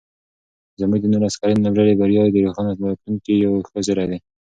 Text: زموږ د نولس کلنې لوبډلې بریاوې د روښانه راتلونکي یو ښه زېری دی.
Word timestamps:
زموږ 0.79 0.99
د 1.01 1.05
نولس 1.13 1.35
کلنې 1.41 1.61
لوبډلې 1.65 1.99
بریاوې 1.99 2.31
د 2.33 2.37
روښانه 2.45 2.71
راتلونکي 2.89 3.33
یو 3.45 3.53
ښه 3.67 3.79
زېری 3.85 4.05
دی. 4.11 4.19